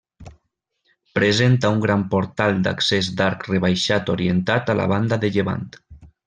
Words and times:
Presenta 1.17 1.69
un 1.73 1.83
gran 1.83 2.05
portal 2.13 2.57
d'accés 2.69 3.11
d'arc 3.19 3.45
rebaixat 3.51 4.11
orientat 4.15 4.73
a 4.75 4.79
la 4.81 4.89
banda 4.95 5.21
de 5.27 5.33
llevant. 5.37 5.63